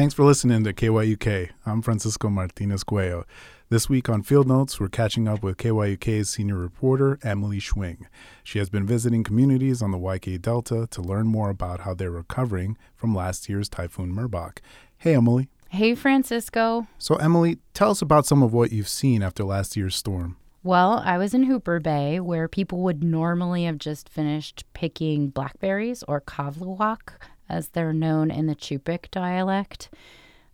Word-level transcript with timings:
Thanks 0.00 0.14
for 0.14 0.24
listening 0.24 0.64
to 0.64 0.72
KYUK. 0.72 1.50
I'm 1.66 1.82
Francisco 1.82 2.30
Martinez 2.30 2.84
Cuello. 2.84 3.24
This 3.68 3.90
week 3.90 4.08
on 4.08 4.22
Field 4.22 4.48
Notes, 4.48 4.80
we're 4.80 4.88
catching 4.88 5.28
up 5.28 5.42
with 5.42 5.58
KYUK's 5.58 6.30
senior 6.30 6.56
reporter, 6.56 7.18
Emily 7.22 7.58
Schwing. 7.58 8.06
She 8.42 8.58
has 8.60 8.70
been 8.70 8.86
visiting 8.86 9.22
communities 9.22 9.82
on 9.82 9.90
the 9.90 9.98
YK 9.98 10.40
Delta 10.40 10.86
to 10.90 11.02
learn 11.02 11.26
more 11.26 11.50
about 11.50 11.80
how 11.80 11.92
they're 11.92 12.10
recovering 12.10 12.78
from 12.96 13.14
last 13.14 13.50
year's 13.50 13.68
Typhoon 13.68 14.14
Merbok. 14.14 14.60
Hey, 14.96 15.14
Emily. 15.14 15.50
Hey, 15.68 15.94
Francisco. 15.94 16.86
So, 16.96 17.16
Emily, 17.16 17.58
tell 17.74 17.90
us 17.90 18.00
about 18.00 18.24
some 18.24 18.42
of 18.42 18.54
what 18.54 18.72
you've 18.72 18.88
seen 18.88 19.22
after 19.22 19.44
last 19.44 19.76
year's 19.76 19.96
storm. 19.96 20.38
Well, 20.62 21.02
I 21.04 21.18
was 21.18 21.34
in 21.34 21.42
Hooper 21.42 21.78
Bay 21.78 22.20
where 22.20 22.48
people 22.48 22.80
would 22.84 23.04
normally 23.04 23.64
have 23.64 23.76
just 23.76 24.08
finished 24.08 24.64
picking 24.72 25.28
blackberries 25.28 26.02
or 26.08 26.22
kavluwak, 26.22 27.18
as 27.50 27.68
they're 27.68 27.92
known 27.92 28.30
in 28.30 28.46
the 28.46 28.54
Cup'ik 28.54 29.10
dialect. 29.10 29.90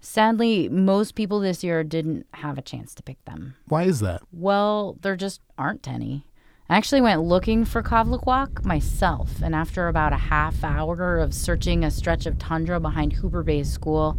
Sadly, 0.01 0.69
most 0.69 1.15
people 1.15 1.41
this 1.41 1.65
year 1.65 1.83
didn't 1.83 2.27
have 2.35 2.59
a 2.59 2.63
chance 2.63 2.95
to 2.95 3.03
pick 3.03 3.25
them. 3.25 3.57
Why 3.67 3.85
is 3.85 4.01
that? 4.01 4.23
Well, 4.33 4.97
there 5.03 5.17
just 5.17 5.41
aren't 5.59 5.89
any. 5.89 6.27
I 6.69 6.77
actually 6.77 7.01
went 7.01 7.23
looking 7.23 7.65
for 7.65 7.83
kavluwak 7.83 8.65
myself, 8.65 9.41
and 9.41 9.55
after 9.55 9.87
about 9.87 10.13
a 10.13 10.17
half 10.17 10.65
hour 10.65 11.19
of 11.19 11.33
searching 11.33 11.85
a 11.85 11.91
stretch 11.91 12.27
of 12.27 12.39
tundra 12.39 12.81
behind 12.81 13.13
Hooper 13.15 13.45
Bay 13.45 13.63
School, 13.63 14.19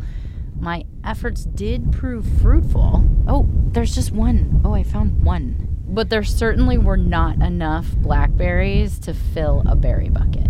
my 0.59 0.85
efforts 1.03 1.43
did 1.43 1.91
prove 1.91 2.25
fruitful. 2.41 3.03
Oh, 3.27 3.47
there's 3.71 3.93
just 3.93 4.11
one. 4.11 4.61
Oh, 4.63 4.73
I 4.73 4.83
found 4.83 5.23
one. 5.23 5.67
But 5.89 6.09
there 6.09 6.23
certainly 6.23 6.77
were 6.77 6.97
not 6.97 7.41
enough 7.41 7.87
blackberries 7.97 8.99
to 8.99 9.13
fill 9.13 9.63
a 9.67 9.75
berry 9.75 10.09
bucket. 10.09 10.47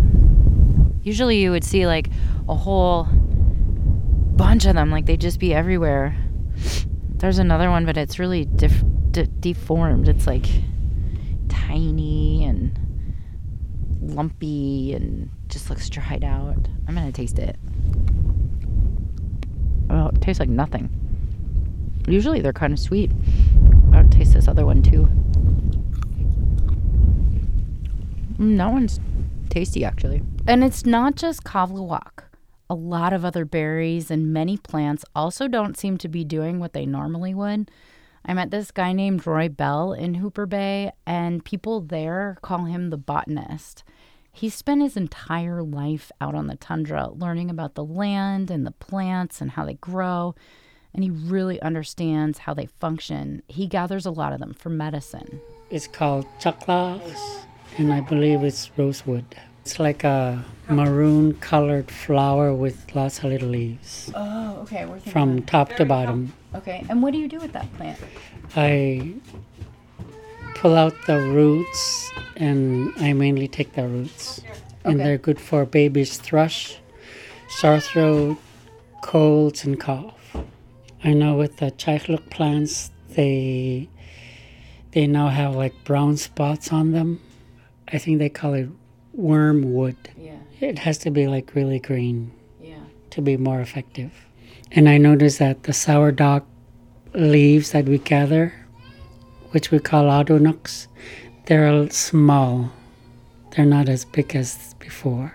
Usually 1.08 1.40
you 1.40 1.52
would 1.52 1.64
see 1.64 1.86
like 1.86 2.10
a 2.50 2.54
whole 2.54 3.04
bunch 3.04 4.66
of 4.66 4.74
them, 4.74 4.90
like 4.90 5.06
they'd 5.06 5.18
just 5.18 5.40
be 5.40 5.54
everywhere. 5.54 6.14
There's 7.16 7.38
another 7.38 7.70
one, 7.70 7.86
but 7.86 7.96
it's 7.96 8.18
really 8.18 8.44
def- 8.44 8.84
de- 9.10 9.26
deformed. 9.26 10.06
It's 10.06 10.26
like 10.26 10.44
tiny 11.48 12.44
and 12.44 12.78
lumpy 14.02 14.92
and 14.92 15.30
just 15.48 15.70
looks 15.70 15.88
dried 15.88 16.24
out. 16.24 16.68
I'm 16.86 16.94
gonna 16.94 17.10
taste 17.10 17.38
it. 17.38 17.56
Oh, 19.88 20.08
it 20.08 20.20
tastes 20.20 20.40
like 20.40 20.50
nothing. 20.50 20.90
Usually 22.06 22.42
they're 22.42 22.52
kind 22.52 22.74
of 22.74 22.78
sweet. 22.78 23.10
I'll 23.94 24.06
taste 24.10 24.34
this 24.34 24.46
other 24.46 24.66
one 24.66 24.82
too. 24.82 25.08
Mm, 28.38 28.58
that 28.58 28.70
one's 28.70 29.00
tasty 29.48 29.84
actually. 29.84 30.22
And 30.46 30.62
it's 30.62 30.86
not 30.86 31.16
just 31.16 31.44
kavluwak. 31.44 32.24
A 32.70 32.74
lot 32.74 33.12
of 33.12 33.24
other 33.24 33.44
berries 33.44 34.10
and 34.10 34.32
many 34.32 34.56
plants 34.56 35.04
also 35.14 35.48
don't 35.48 35.78
seem 35.78 35.96
to 35.98 36.08
be 36.08 36.24
doing 36.24 36.58
what 36.58 36.74
they 36.74 36.84
normally 36.84 37.34
would. 37.34 37.70
I 38.26 38.34
met 38.34 38.50
this 38.50 38.70
guy 38.70 38.92
named 38.92 39.26
Roy 39.26 39.48
Bell 39.48 39.94
in 39.94 40.14
Hooper 40.14 40.44
Bay, 40.44 40.92
and 41.06 41.44
people 41.44 41.80
there 41.80 42.36
call 42.42 42.66
him 42.66 42.90
the 42.90 42.98
botanist. 42.98 43.84
He 44.30 44.50
spent 44.50 44.82
his 44.82 44.98
entire 44.98 45.62
life 45.62 46.12
out 46.20 46.34
on 46.34 46.46
the 46.46 46.56
tundra 46.56 47.08
learning 47.08 47.48
about 47.48 47.74
the 47.74 47.84
land 47.84 48.50
and 48.50 48.66
the 48.66 48.72
plants 48.72 49.40
and 49.40 49.52
how 49.52 49.64
they 49.64 49.74
grow, 49.74 50.34
and 50.92 51.02
he 51.02 51.10
really 51.10 51.60
understands 51.62 52.40
how 52.40 52.52
they 52.52 52.66
function. 52.66 53.42
He 53.48 53.66
gathers 53.66 54.04
a 54.04 54.10
lot 54.10 54.34
of 54.34 54.40
them 54.40 54.52
for 54.52 54.68
medicine. 54.68 55.40
It's 55.70 55.86
called 55.86 56.26
chakla, 56.38 57.00
and 57.76 57.92
I 57.92 58.00
believe 58.00 58.42
it's 58.42 58.70
roseroot. 58.76 59.34
It's 59.62 59.78
like 59.78 60.02
a 60.04 60.44
maroon 60.68 61.34
colored 61.34 61.90
flower 61.90 62.54
with 62.54 62.94
lots 62.94 63.18
of 63.18 63.24
little 63.24 63.50
leaves. 63.50 64.10
Oh, 64.14 64.60
okay. 64.62 64.86
We're 64.86 65.00
from 65.00 65.42
top 65.42 65.76
to 65.76 65.84
bottom. 65.84 66.32
Okay, 66.54 66.86
and 66.88 67.02
what 67.02 67.12
do 67.12 67.18
you 67.18 67.28
do 67.28 67.38
with 67.38 67.52
that 67.52 67.72
plant? 67.74 67.98
I 68.56 69.14
pull 70.54 70.74
out 70.74 70.94
the 71.06 71.20
roots 71.20 72.10
and 72.36 72.92
I 72.98 73.12
mainly 73.12 73.48
take 73.48 73.74
the 73.74 73.86
roots. 73.86 74.40
And 74.84 74.98
they're 74.98 75.18
good 75.18 75.38
for 75.38 75.66
baby's 75.66 76.16
thrush, 76.16 76.78
sore 77.48 77.80
throat, 77.80 78.38
colds, 79.02 79.64
and 79.64 79.78
cough. 79.78 80.34
I 81.04 81.12
know 81.12 81.36
with 81.36 81.58
the 81.58 81.70
chichluk 81.72 82.30
plants, 82.30 82.90
they 83.10 83.88
they 84.92 85.06
now 85.06 85.28
have 85.28 85.54
like 85.54 85.74
brown 85.84 86.16
spots 86.16 86.72
on 86.72 86.92
them. 86.92 87.20
I 87.92 87.98
think 87.98 88.18
they 88.18 88.28
call 88.28 88.54
it 88.54 88.68
wormwood. 89.12 89.96
Yeah, 90.16 90.38
It 90.60 90.78
has 90.80 90.98
to 90.98 91.10
be 91.10 91.26
like 91.26 91.54
really 91.54 91.78
green 91.78 92.32
yeah. 92.60 92.78
to 93.10 93.22
be 93.22 93.36
more 93.36 93.60
effective. 93.60 94.12
And 94.70 94.88
I 94.88 94.98
noticed 94.98 95.38
that 95.38 95.62
the 95.62 95.72
sourdock 95.72 96.46
leaves 97.14 97.72
that 97.72 97.86
we 97.86 97.98
gather, 97.98 98.52
which 99.50 99.70
we 99.70 99.78
call 99.78 100.04
adonuks, 100.04 100.86
they're 101.46 101.88
small. 101.90 102.70
They're 103.50 103.64
not 103.64 103.88
as 103.88 104.04
big 104.04 104.36
as 104.36 104.74
before. 104.74 105.32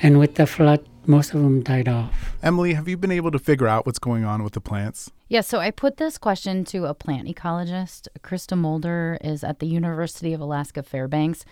And 0.00 0.18
with 0.18 0.36
the 0.36 0.46
flood, 0.46 0.86
most 1.06 1.34
of 1.34 1.42
them 1.42 1.62
died 1.62 1.88
off. 1.88 2.36
Emily, 2.42 2.74
have 2.74 2.88
you 2.88 2.96
been 2.96 3.10
able 3.10 3.30
to 3.30 3.38
figure 3.38 3.66
out 3.66 3.86
what's 3.86 3.98
going 3.98 4.24
on 4.24 4.42
with 4.42 4.52
the 4.52 4.60
plants? 4.60 5.10
Yeah, 5.28 5.40
so 5.40 5.58
I 5.58 5.70
put 5.70 5.96
this 5.96 6.18
question 6.18 6.64
to 6.66 6.86
a 6.86 6.94
plant 6.94 7.28
ecologist. 7.28 8.08
Christa 8.20 8.56
Mulder 8.56 9.18
is 9.20 9.44
at 9.44 9.60
the 9.60 9.66
University 9.66 10.32
of 10.32 10.40
Alaska 10.40 10.82
Fairbanks. 10.82 11.44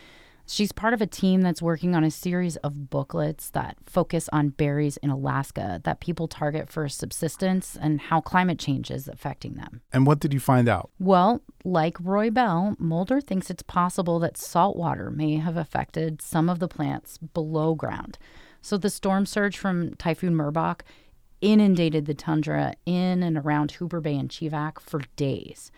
She's 0.50 0.72
part 0.72 0.94
of 0.94 1.02
a 1.02 1.06
team 1.06 1.42
that's 1.42 1.60
working 1.60 1.94
on 1.94 2.04
a 2.04 2.10
series 2.10 2.56
of 2.56 2.88
booklets 2.88 3.50
that 3.50 3.76
focus 3.84 4.30
on 4.32 4.48
berries 4.48 4.96
in 4.96 5.10
Alaska 5.10 5.78
that 5.84 6.00
people 6.00 6.26
target 6.26 6.70
for 6.70 6.88
subsistence 6.88 7.76
and 7.78 8.00
how 8.00 8.22
climate 8.22 8.58
change 8.58 8.90
is 8.90 9.08
affecting 9.08 9.54
them. 9.54 9.82
And 9.92 10.06
what 10.06 10.20
did 10.20 10.32
you 10.32 10.40
find 10.40 10.66
out? 10.66 10.90
Well, 10.98 11.42
like 11.64 11.98
Roy 12.00 12.30
Bell, 12.30 12.76
Mulder 12.78 13.20
thinks 13.20 13.50
it's 13.50 13.62
possible 13.62 14.18
that 14.20 14.38
salt 14.38 14.78
water 14.78 15.10
may 15.10 15.36
have 15.36 15.58
affected 15.58 16.22
some 16.22 16.48
of 16.48 16.60
the 16.60 16.68
plants 16.68 17.18
below 17.18 17.74
ground. 17.74 18.16
So 18.60 18.76
the 18.76 18.90
storm 18.90 19.26
surge 19.26 19.56
from 19.56 19.94
Typhoon 19.94 20.34
Merbok 20.34 20.80
inundated 21.40 22.06
the 22.06 22.14
tundra 22.14 22.74
in 22.84 23.22
and 23.22 23.38
around 23.38 23.72
Hooper 23.72 24.00
Bay 24.00 24.16
and 24.16 24.28
Chevak 24.28 24.80
for 24.80 25.02
days. 25.16 25.70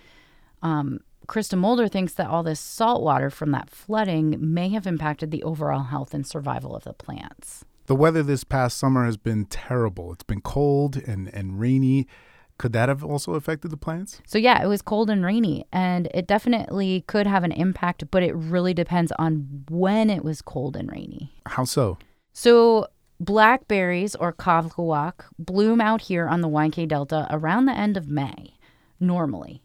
Um, 0.63 1.01
Christa 1.27 1.57
Mulder 1.57 1.87
thinks 1.87 2.15
that 2.15 2.27
all 2.27 2.43
this 2.43 2.61
salt 2.61 3.03
water 3.03 3.31
from 3.31 3.53
that 3.53 3.71
flooding 3.71 4.37
may 4.41 4.71
have 4.71 4.87
impacted 4.87 5.31
the 5.31 5.43
overall 5.43 5.85
health 5.85 6.13
and 6.13 6.27
survival 6.27 6.75
of 6.75 6.85
the 6.85 6.93
plants. 6.93 7.65
The 7.87 7.95
weather 7.95 8.23
this 8.23 8.45
past 8.45 8.79
summer 8.79 9.05
has 9.05 9.17
been 9.17 9.45
terrible. 9.45 10.13
It's 10.13 10.25
been 10.25 10.41
cold 10.41 10.97
and, 10.97 11.33
and 11.35 11.61
rainy. 11.61 12.07
Could 12.59 12.73
that 12.73 12.89
have 12.89 13.05
also 13.05 13.35
affected 13.35 13.71
the 13.71 13.77
plants? 13.77 14.21
So, 14.27 14.39
yeah, 14.39 14.63
it 14.63 14.67
was 14.67 14.83
cold 14.83 15.09
and 15.09 15.25
rainy, 15.25 15.65
and 15.73 16.09
it 16.13 16.27
definitely 16.27 17.05
could 17.07 17.27
have 17.27 17.43
an 17.43 17.53
impact, 17.53 18.11
but 18.11 18.23
it 18.23 18.35
really 18.35 18.75
depends 18.75 19.13
on 19.19 19.65
when 19.71 20.11
it 20.11 20.23
was 20.25 20.43
cold 20.43 20.77
and 20.77 20.91
rainy. 20.91 21.33
How 21.47 21.65
so? 21.65 21.97
So, 22.33 22.87
blackberries 23.19 24.15
or 24.15 24.33
kavluwak 24.33 25.25
bloom 25.39 25.81
out 25.81 26.03
here 26.03 26.27
on 26.27 26.41
the 26.41 26.49
YK 26.49 26.89
Delta 26.89 27.27
around 27.31 27.67
the 27.67 27.77
end 27.77 27.97
of 27.97 28.09
May, 28.09 28.55
normally. 28.99 29.63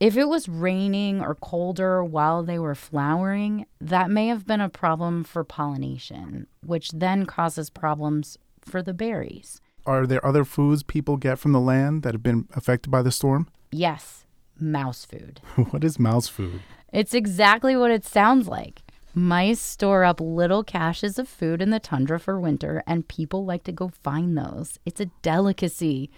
If 0.00 0.16
it 0.16 0.28
was 0.28 0.48
raining 0.48 1.20
or 1.20 1.34
colder 1.34 2.04
while 2.04 2.44
they 2.44 2.58
were 2.58 2.76
flowering, 2.76 3.66
that 3.80 4.10
may 4.10 4.28
have 4.28 4.46
been 4.46 4.60
a 4.60 4.68
problem 4.68 5.24
for 5.24 5.42
pollination, 5.42 6.46
which 6.64 6.90
then 6.92 7.26
causes 7.26 7.68
problems 7.68 8.38
for 8.60 8.80
the 8.80 8.94
berries. 8.94 9.60
Are 9.84 10.06
there 10.06 10.24
other 10.24 10.44
foods 10.44 10.84
people 10.84 11.16
get 11.16 11.38
from 11.38 11.52
the 11.52 11.60
land 11.60 12.04
that 12.04 12.14
have 12.14 12.22
been 12.22 12.46
affected 12.54 12.90
by 12.90 13.02
the 13.02 13.10
storm? 13.10 13.48
Yes, 13.72 14.24
mouse 14.60 15.04
food. 15.04 15.40
what 15.70 15.82
is 15.82 15.98
mouse 15.98 16.28
food? 16.28 16.60
It's 16.92 17.14
exactly 17.14 17.76
what 17.76 17.90
it 17.90 18.04
sounds 18.04 18.46
like. 18.46 18.82
Mice 19.14 19.60
store 19.60 20.04
up 20.04 20.20
little 20.20 20.62
caches 20.62 21.18
of 21.18 21.28
food 21.28 21.62
in 21.62 21.70
the 21.70 21.80
tundra 21.80 22.20
for 22.20 22.38
winter, 22.38 22.82
and 22.86 23.08
people 23.08 23.44
like 23.44 23.64
to 23.64 23.72
go 23.72 23.88
find 24.02 24.36
those. 24.36 24.78
It's 24.84 25.00
a 25.00 25.10
delicacy. 25.22 26.10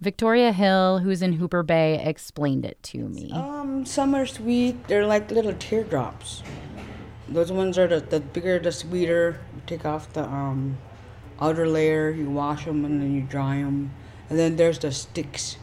Victoria 0.00 0.52
Hill, 0.52 0.98
who's 0.98 1.22
in 1.22 1.34
Hooper 1.34 1.62
Bay, 1.62 2.02
explained 2.04 2.64
it 2.64 2.82
to 2.82 3.08
me. 3.08 3.30
Um, 3.32 3.86
some 3.86 4.14
are 4.16 4.26
sweet. 4.26 4.88
They're 4.88 5.06
like 5.06 5.30
little 5.30 5.54
teardrops. 5.54 6.42
Those 7.28 7.52
ones 7.52 7.78
are 7.78 7.86
the, 7.86 8.00
the 8.00 8.18
bigger, 8.18 8.58
the 8.58 8.72
sweeter. 8.72 9.40
You 9.54 9.62
take 9.66 9.86
off 9.86 10.12
the 10.12 10.24
um, 10.24 10.76
outer 11.40 11.68
layer, 11.68 12.10
you 12.10 12.28
wash 12.28 12.64
them, 12.64 12.84
and 12.84 13.00
then 13.00 13.14
you 13.14 13.22
dry 13.22 13.56
them. 13.56 13.92
And 14.28 14.38
then 14.38 14.56
there's 14.56 14.80
the 14.80 14.90
sticks. 14.90 15.56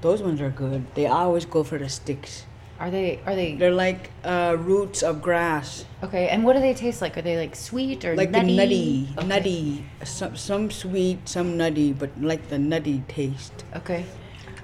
Those 0.00 0.22
ones 0.22 0.40
are 0.40 0.50
good. 0.50 0.86
They 0.94 1.06
always 1.06 1.44
go 1.44 1.64
for 1.64 1.78
the 1.78 1.88
sticks. 1.88 2.46
Are 2.82 2.90
they? 2.90 3.20
Are 3.26 3.36
they? 3.36 3.54
They're 3.54 3.70
like 3.70 4.10
uh, 4.24 4.56
roots 4.58 5.04
of 5.04 5.22
grass, 5.22 5.84
Okay. 6.02 6.28
And 6.28 6.42
what 6.42 6.54
do 6.54 6.60
they 6.60 6.74
taste 6.74 7.00
like? 7.00 7.16
Are 7.16 7.22
they 7.22 7.36
like 7.38 7.54
sweet 7.54 8.04
or 8.04 8.16
like 8.16 8.30
nutty? 8.30 8.48
the 8.48 8.56
nutty, 8.56 9.08
Okay. 9.18 9.26
nutty. 9.28 9.84
Some 10.04 10.34
some 10.36 10.68
sweet, 10.68 11.28
some 11.28 11.56
nutty, 11.56 11.92
but 11.92 12.10
like 12.20 12.48
the 12.48 12.58
nutty 12.58 13.04
taste. 13.06 13.64
Okay. 13.76 14.04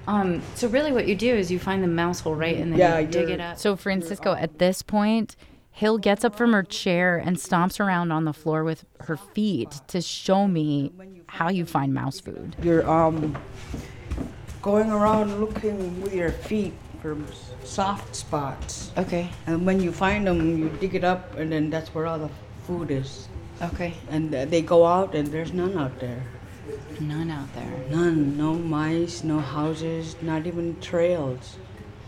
Um, 0.05 0.41
so 0.55 0.67
really 0.67 0.91
what 0.91 1.07
you 1.07 1.15
do 1.15 1.33
is 1.33 1.49
you 1.49 1.59
find 1.59 1.81
the 1.81 1.87
mouse 1.87 2.19
hole 2.19 2.35
right 2.35 2.57
and 2.57 2.73
then 2.73 2.79
Yeah, 2.79 2.99
you 2.99 3.07
dig 3.07 3.29
it 3.29 3.39
up. 3.39 3.57
So 3.57 3.77
Francisco, 3.77 4.33
at 4.33 4.59
this 4.59 4.81
point, 4.81 5.37
Hill 5.71 5.97
gets 5.97 6.25
up 6.25 6.35
from 6.35 6.51
her 6.51 6.63
chair 6.63 7.15
and 7.17 7.37
stomps 7.37 7.79
around 7.79 8.11
on 8.11 8.25
the 8.25 8.33
floor 8.33 8.65
with 8.65 8.83
her 9.01 9.15
feet 9.15 9.71
to 9.87 10.01
show 10.01 10.45
me 10.45 10.91
how 11.27 11.47
you 11.49 11.63
find 11.63 11.93
mouse 11.93 12.19
food. 12.19 12.57
You're 12.61 12.85
um 12.89 13.37
going 14.61 14.91
around 14.91 15.39
looking 15.39 16.01
with 16.01 16.13
your 16.13 16.31
feet 16.31 16.73
for 17.01 17.17
soft 17.63 18.15
spots. 18.15 18.91
Okay. 18.97 19.29
And 19.47 19.65
when 19.65 19.81
you 19.81 19.91
find 19.91 20.27
them, 20.27 20.57
you 20.57 20.69
dig 20.79 20.95
it 20.95 21.03
up, 21.03 21.35
and 21.37 21.51
then 21.51 21.69
that's 21.69 21.93
where 21.93 22.05
all 22.05 22.19
the 22.19 22.29
food 22.63 22.91
is. 22.91 23.27
Okay. 23.61 23.93
And 24.09 24.31
they 24.31 24.61
go 24.61 24.85
out, 24.85 25.15
and 25.15 25.27
there's 25.27 25.53
none 25.53 25.77
out 25.77 25.99
there. 25.99 26.23
None 26.99 27.31
out 27.31 27.53
there. 27.55 27.83
None. 27.89 28.37
No 28.37 28.53
mice, 28.53 29.23
no 29.23 29.39
houses, 29.39 30.15
not 30.21 30.45
even 30.45 30.79
trails. 30.81 31.57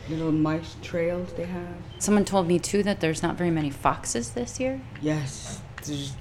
Little 0.09 0.31
mice 0.31 0.75
trails 0.81 1.31
they 1.33 1.45
have. 1.45 1.75
Someone 1.99 2.25
told 2.25 2.47
me 2.47 2.59
too 2.59 2.83
that 2.83 2.99
there's 2.99 3.23
not 3.23 3.35
very 3.38 3.51
many 3.51 3.69
foxes 3.69 4.31
this 4.31 4.59
year. 4.59 4.81
Yes. 5.01 5.61
There's 5.85 6.15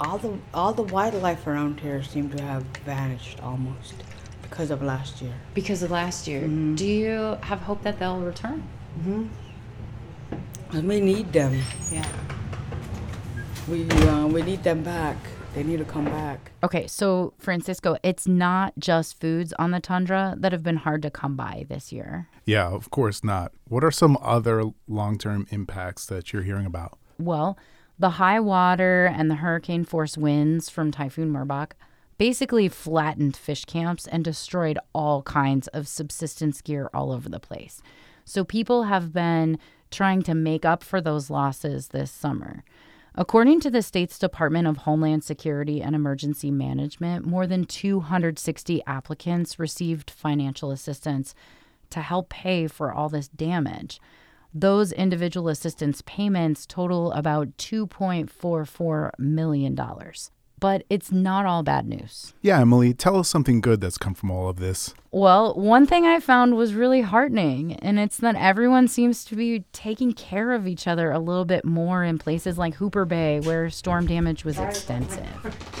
all 0.00 0.18
the 0.18 0.38
all 0.54 0.72
the 0.72 0.82
wildlife 0.82 1.46
around 1.46 1.80
here 1.80 2.02
seem 2.02 2.30
to 2.30 2.42
have 2.42 2.62
vanished 2.84 3.40
almost 3.40 3.94
because 4.50 4.70
of 4.70 4.82
last 4.82 5.20
year. 5.22 5.34
Because 5.54 5.82
of 5.82 5.90
last 5.90 6.26
year. 6.26 6.46
Do 6.46 6.86
you 6.86 7.38
have 7.42 7.60
hope 7.60 7.82
that 7.82 7.98
they'll 7.98 8.20
return? 8.20 8.62
And 10.72 10.88
we 10.88 11.00
need 11.00 11.32
them. 11.32 11.60
Yeah. 11.90 12.08
We 13.68 13.88
uh, 13.90 14.26
we 14.26 14.42
need 14.42 14.62
them 14.62 14.82
back. 14.82 15.16
They 15.54 15.62
need 15.62 15.78
to 15.78 15.84
come 15.84 16.04
back. 16.04 16.52
Okay, 16.62 16.86
so 16.86 17.32
Francisco, 17.38 17.96
it's 18.02 18.26
not 18.26 18.74
just 18.78 19.20
foods 19.20 19.52
on 19.58 19.70
the 19.70 19.80
tundra 19.80 20.34
that 20.38 20.52
have 20.52 20.62
been 20.62 20.76
hard 20.76 21.02
to 21.02 21.10
come 21.10 21.36
by 21.36 21.64
this 21.68 21.90
year. 21.90 22.28
Yeah, 22.44 22.68
of 22.68 22.90
course 22.90 23.24
not. 23.24 23.52
What 23.66 23.82
are 23.82 23.90
some 23.90 24.18
other 24.20 24.64
long 24.86 25.18
term 25.18 25.46
impacts 25.50 26.06
that 26.06 26.32
you're 26.32 26.42
hearing 26.42 26.66
about? 26.66 26.98
Well, 27.18 27.58
the 27.98 28.10
high 28.10 28.40
water 28.40 29.06
and 29.06 29.30
the 29.30 29.36
hurricane 29.36 29.84
force 29.84 30.16
winds 30.16 30.70
from 30.70 30.90
Typhoon 30.90 31.32
Merbok 31.32 31.72
basically 32.18 32.68
flattened 32.68 33.36
fish 33.36 33.64
camps 33.64 34.06
and 34.06 34.24
destroyed 34.24 34.78
all 34.92 35.22
kinds 35.22 35.68
of 35.68 35.88
subsistence 35.88 36.60
gear 36.60 36.90
all 36.92 37.12
over 37.12 37.28
the 37.28 37.40
place. 37.40 37.80
So 38.24 38.44
people 38.44 38.84
have 38.84 39.12
been 39.12 39.58
trying 39.90 40.22
to 40.22 40.34
make 40.34 40.64
up 40.64 40.84
for 40.84 41.00
those 41.00 41.30
losses 41.30 41.88
this 41.88 42.10
summer. 42.10 42.64
According 43.14 43.60
to 43.60 43.70
the 43.70 43.82
state's 43.82 44.18
Department 44.18 44.68
of 44.68 44.78
Homeland 44.78 45.24
Security 45.24 45.80
and 45.80 45.94
Emergency 45.94 46.50
Management, 46.50 47.24
more 47.24 47.46
than 47.46 47.64
260 47.64 48.84
applicants 48.86 49.58
received 49.58 50.10
financial 50.10 50.70
assistance 50.70 51.34
to 51.90 52.00
help 52.00 52.28
pay 52.28 52.66
for 52.66 52.92
all 52.92 53.08
this 53.08 53.28
damage. 53.28 54.00
Those 54.54 54.92
individual 54.92 55.48
assistance 55.48 56.02
payments 56.06 56.66
total 56.66 57.12
about 57.12 57.56
$2.44 57.56 59.10
million. 59.18 59.76
But 60.58 60.84
it's 60.88 61.12
not 61.12 61.46
all 61.46 61.62
bad 61.62 61.86
news. 61.86 62.34
Yeah, 62.42 62.60
Emily, 62.60 62.94
tell 62.94 63.16
us 63.16 63.28
something 63.28 63.60
good 63.60 63.80
that's 63.80 63.98
come 63.98 64.14
from 64.14 64.30
all 64.30 64.48
of 64.48 64.58
this. 64.58 64.94
Well, 65.10 65.54
one 65.54 65.86
thing 65.86 66.04
I 66.04 66.20
found 66.20 66.56
was 66.56 66.74
really 66.74 67.00
heartening, 67.00 67.74
and 67.74 67.98
it's 67.98 68.18
that 68.18 68.34
everyone 68.36 68.88
seems 68.88 69.24
to 69.26 69.36
be 69.36 69.64
taking 69.72 70.12
care 70.12 70.52
of 70.52 70.66
each 70.66 70.86
other 70.86 71.10
a 71.10 71.18
little 71.18 71.44
bit 71.44 71.64
more 71.64 72.04
in 72.04 72.18
places 72.18 72.58
like 72.58 72.74
Hooper 72.74 73.04
Bay, 73.04 73.40
where 73.40 73.70
storm 73.70 74.06
damage 74.06 74.44
was 74.44 74.58
extensive. 74.58 75.26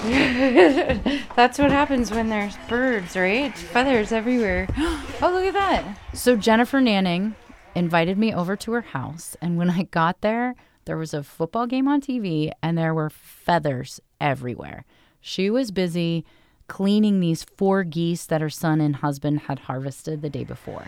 That's 1.36 1.58
what 1.58 1.70
happens 1.70 2.10
when 2.10 2.28
there's 2.28 2.56
birds, 2.68 3.16
right? 3.16 3.56
Feathers 3.56 4.12
everywhere. 4.12 4.66
oh, 4.78 5.30
look 5.32 5.44
at 5.44 5.54
that. 5.54 5.98
So, 6.14 6.36
Jennifer 6.36 6.80
Nanning 6.80 7.34
invited 7.74 8.16
me 8.18 8.32
over 8.32 8.56
to 8.56 8.72
her 8.72 8.82
house, 8.82 9.36
and 9.40 9.58
when 9.58 9.70
I 9.70 9.84
got 9.84 10.20
there, 10.20 10.54
there 10.88 10.96
was 10.96 11.12
a 11.12 11.22
football 11.22 11.66
game 11.66 11.86
on 11.86 12.00
TV, 12.00 12.50
and 12.62 12.78
there 12.78 12.94
were 12.94 13.10
feathers 13.10 14.00
everywhere. 14.22 14.86
She 15.20 15.50
was 15.50 15.70
busy 15.70 16.24
cleaning 16.66 17.20
these 17.20 17.44
four 17.44 17.84
geese 17.84 18.24
that 18.24 18.40
her 18.40 18.48
son 18.48 18.80
and 18.80 18.96
husband 18.96 19.40
had 19.40 19.58
harvested 19.58 20.22
the 20.22 20.30
day 20.30 20.44
before. 20.44 20.86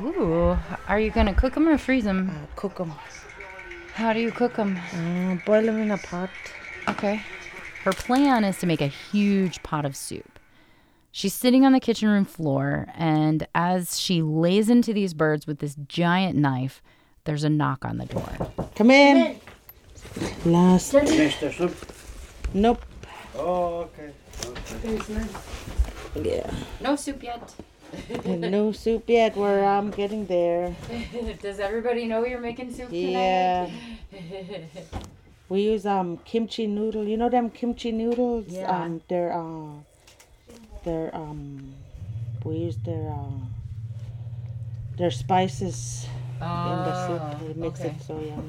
Ooh, 0.00 0.58
are 0.88 0.98
you 0.98 1.10
gonna 1.10 1.32
cook 1.32 1.54
them 1.54 1.68
or 1.68 1.78
freeze 1.78 2.02
them? 2.02 2.28
Uh, 2.28 2.46
cook 2.56 2.76
them. 2.76 2.92
How 3.94 4.12
do 4.12 4.18
you 4.18 4.32
cook 4.32 4.56
them? 4.56 4.76
Uh, 4.92 5.36
boil 5.46 5.62
them 5.62 5.78
in 5.80 5.92
a 5.92 5.98
pot. 5.98 6.30
Okay. 6.88 7.22
Her 7.84 7.92
plan 7.92 8.42
is 8.42 8.58
to 8.58 8.66
make 8.66 8.80
a 8.80 8.88
huge 8.88 9.62
pot 9.62 9.84
of 9.84 9.94
soup. 9.94 10.40
She's 11.12 11.34
sitting 11.34 11.64
on 11.64 11.70
the 11.70 11.80
kitchen 11.80 12.08
room 12.08 12.24
floor, 12.24 12.88
and 12.94 13.46
as 13.54 13.98
she 13.98 14.22
lays 14.22 14.68
into 14.68 14.92
these 14.92 15.14
birds 15.14 15.46
with 15.46 15.60
this 15.60 15.76
giant 15.86 16.36
knife, 16.36 16.82
there's 17.26 17.44
a 17.44 17.50
knock 17.50 17.84
on 17.84 17.98
the 17.98 18.06
door. 18.06 18.32
Come 18.76 18.90
in. 18.90 19.38
Last. 20.44 20.94
Nope. 22.54 22.82
Oh, 23.36 23.88
okay. 23.90 24.12
Yeah. 26.14 26.50
No 26.80 26.96
soup 26.96 27.22
yet. 27.22 27.54
no 28.24 28.72
soup 28.72 29.04
yet. 29.08 29.36
Where 29.36 29.64
I'm 29.64 29.90
getting 29.90 30.26
there. 30.26 30.74
Does 31.42 31.60
everybody 31.60 32.06
know 32.06 32.24
you're 32.24 32.40
making 32.40 32.72
soup 32.72 32.88
Yeah. 32.90 33.70
We 35.48 35.60
use 35.60 35.86
um 35.86 36.18
kimchi 36.24 36.66
noodle. 36.66 37.04
You 37.04 37.16
know 37.16 37.28
them 37.28 37.50
kimchi 37.50 37.92
noodles? 37.92 38.46
Yeah. 38.48 38.82
Um, 38.82 39.00
they're 39.08 39.32
uh, 39.32 39.78
they're 40.84 41.14
um, 41.14 41.74
we 42.42 42.56
use 42.56 42.76
their 42.78 43.12
uh, 43.12 43.46
their 44.98 45.12
spices 45.12 46.08
in 46.40 46.84
the 46.84 47.06
soup. 47.06 47.22
Oh, 47.22 47.46
it 47.50 47.56
makes 47.56 47.80
okay. 47.80 47.90
it 47.90 48.02
so 48.02 48.20
yummy. 48.20 48.42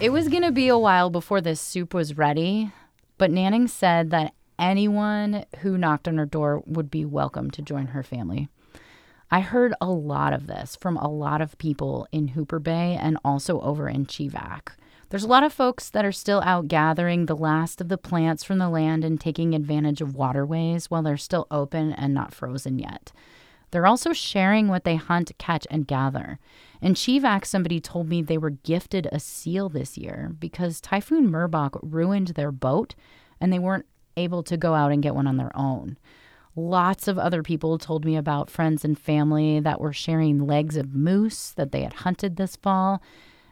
It 0.00 0.10
was 0.10 0.28
going 0.28 0.42
to 0.42 0.52
be 0.52 0.68
a 0.68 0.78
while 0.78 1.10
before 1.10 1.40
this 1.40 1.60
soup 1.60 1.94
was 1.94 2.16
ready, 2.16 2.72
but 3.18 3.30
Nanning 3.30 3.68
said 3.68 4.10
that 4.10 4.34
anyone 4.58 5.44
who 5.60 5.78
knocked 5.78 6.08
on 6.08 6.18
her 6.18 6.26
door 6.26 6.62
would 6.66 6.90
be 6.90 7.04
welcome 7.04 7.50
to 7.52 7.62
join 7.62 7.88
her 7.88 8.02
family. 8.02 8.48
I 9.30 9.40
heard 9.40 9.74
a 9.80 9.90
lot 9.90 10.32
of 10.32 10.46
this 10.48 10.76
from 10.76 10.96
a 10.96 11.08
lot 11.08 11.40
of 11.40 11.56
people 11.58 12.08
in 12.10 12.28
Hooper 12.28 12.58
Bay 12.58 12.98
and 13.00 13.16
also 13.24 13.60
over 13.60 13.88
in 13.88 14.06
Chevak. 14.06 14.70
There's 15.10 15.24
a 15.24 15.28
lot 15.28 15.44
of 15.44 15.52
folks 15.52 15.90
that 15.90 16.04
are 16.04 16.12
still 16.12 16.40
out 16.42 16.68
gathering 16.68 17.26
the 17.26 17.36
last 17.36 17.80
of 17.80 17.88
the 17.88 17.98
plants 17.98 18.44
from 18.44 18.58
the 18.58 18.68
land 18.68 19.04
and 19.04 19.20
taking 19.20 19.54
advantage 19.54 20.00
of 20.00 20.14
waterways 20.14 20.90
while 20.90 21.02
they're 21.02 21.16
still 21.16 21.46
open 21.50 21.92
and 21.92 22.14
not 22.14 22.32
frozen 22.32 22.78
yet. 22.78 23.12
They're 23.70 23.86
also 23.86 24.12
sharing 24.12 24.68
what 24.68 24.84
they 24.84 24.96
hunt, 24.96 25.32
catch, 25.38 25.66
and 25.70 25.86
gather. 25.86 26.38
In 26.80 26.94
Chevak, 26.94 27.44
somebody 27.44 27.80
told 27.80 28.08
me 28.08 28.22
they 28.22 28.38
were 28.38 28.50
gifted 28.50 29.08
a 29.12 29.20
seal 29.20 29.68
this 29.68 29.96
year 29.96 30.32
because 30.38 30.80
Typhoon 30.80 31.30
Merbok 31.30 31.78
ruined 31.82 32.28
their 32.28 32.50
boat 32.52 32.94
and 33.40 33.52
they 33.52 33.58
weren't 33.58 33.86
able 34.16 34.42
to 34.42 34.56
go 34.56 34.74
out 34.74 34.92
and 34.92 35.02
get 35.02 35.14
one 35.14 35.26
on 35.26 35.36
their 35.36 35.56
own. 35.56 35.98
Lots 36.56 37.06
of 37.06 37.18
other 37.18 37.42
people 37.42 37.78
told 37.78 38.04
me 38.04 38.16
about 38.16 38.50
friends 38.50 38.84
and 38.84 38.98
family 38.98 39.60
that 39.60 39.80
were 39.80 39.92
sharing 39.92 40.46
legs 40.46 40.76
of 40.76 40.94
moose 40.94 41.50
that 41.52 41.70
they 41.70 41.82
had 41.82 41.92
hunted 41.92 42.36
this 42.36 42.56
fall. 42.56 43.00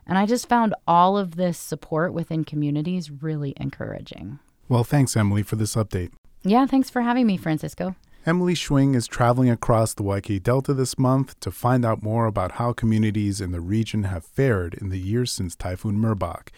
And 0.06 0.18
I 0.18 0.26
just 0.26 0.48
found 0.48 0.74
all 0.86 1.16
of 1.16 1.36
this 1.36 1.58
support 1.58 2.12
within 2.12 2.44
communities 2.44 3.10
really 3.10 3.54
encouraging. 3.56 4.40
Well, 4.68 4.84
thanks, 4.84 5.16
Emily, 5.16 5.42
for 5.42 5.56
this 5.56 5.76
update. 5.76 6.10
Yeah, 6.42 6.66
thanks 6.66 6.90
for 6.90 7.02
having 7.02 7.26
me, 7.26 7.36
Francisco. 7.36 7.94
Emily 8.28 8.52
Schwing 8.52 8.94
is 8.94 9.06
traveling 9.06 9.48
across 9.48 9.94
the 9.94 10.02
YK 10.02 10.42
Delta 10.42 10.74
this 10.74 10.98
month 10.98 11.40
to 11.40 11.50
find 11.50 11.82
out 11.82 12.02
more 12.02 12.26
about 12.26 12.52
how 12.52 12.74
communities 12.74 13.40
in 13.40 13.52
the 13.52 13.60
region 13.62 14.02
have 14.02 14.22
fared 14.22 14.74
in 14.74 14.90
the 14.90 14.98
years 14.98 15.32
since 15.32 15.56
Typhoon 15.56 15.96
Merbok. 15.96 16.48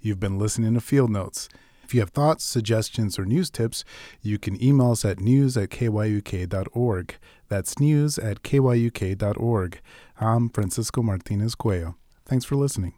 You've 0.00 0.18
been 0.18 0.38
listening 0.38 0.72
to 0.72 0.80
Field 0.80 1.10
Notes. 1.10 1.50
If 1.84 1.92
you 1.92 2.00
have 2.00 2.08
thoughts, 2.08 2.44
suggestions, 2.44 3.18
or 3.18 3.26
news 3.26 3.50
tips, 3.50 3.84
you 4.22 4.38
can 4.38 4.56
email 4.64 4.92
us 4.92 5.04
at 5.04 5.20
news 5.20 5.58
at 5.58 5.68
kyuk.org. 5.68 7.16
That's 7.50 7.78
news 7.78 8.18
at 8.18 8.42
kyuk.org. 8.42 9.80
I'm 10.18 10.48
Francisco 10.48 11.02
Martinez 11.02 11.54
Cuello. 11.54 11.96
Thanks 12.24 12.46
for 12.46 12.56
listening. 12.56 12.94